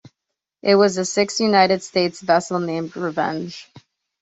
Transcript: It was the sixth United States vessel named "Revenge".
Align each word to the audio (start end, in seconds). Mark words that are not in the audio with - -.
It 0.63 0.73
was 0.77 0.95
the 0.95 1.05
sixth 1.05 1.39
United 1.39 1.83
States 1.83 2.21
vessel 2.21 2.57
named 2.59 2.97
"Revenge". 2.97 3.71